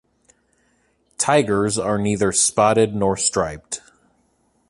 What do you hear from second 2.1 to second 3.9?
spotted nor striped.